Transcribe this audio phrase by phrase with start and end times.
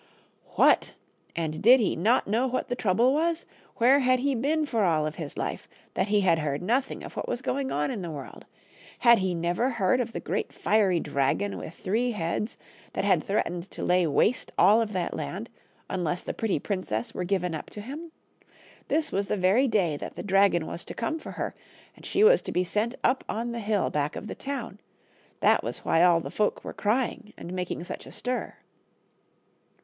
[0.55, 0.95] What!
[1.35, 3.45] and did he not know what the trouble was?
[3.75, 7.15] Where had he been for all of his life, that he had heard nothing of
[7.15, 8.47] what was going on in the world?
[8.97, 12.57] Had he never heard of the great fiery dragon with three heads
[12.93, 15.51] that had threatened to lay waste all of that land,
[15.87, 18.11] unless the pretty princess were given up to him?
[18.87, 21.53] This was the very day that the dragon was to come for her,
[21.95, 24.79] and she was to be sent up on the hill back of the town;
[25.41, 28.55] that was why all the folk were crying and making such a stir.